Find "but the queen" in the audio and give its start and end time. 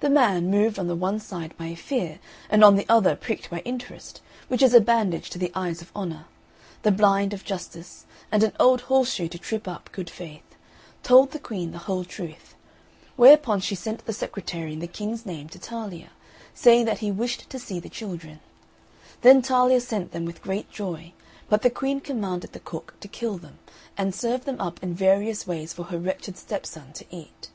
21.50-22.00